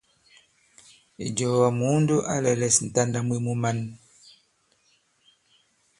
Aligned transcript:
Ìjɔ̀ɔ̀wa, 1.25 1.67
Mùundo 1.77 2.15
a 2.33 2.35
lɛ̄lɛ̄s 2.43 2.77
ǹtanda 2.87 3.19
mwe 3.27 3.37
mu 3.45 3.53
man. 3.61 3.79